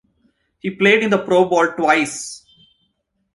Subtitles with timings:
[0.61, 2.43] He played in the Pro Bowl twice.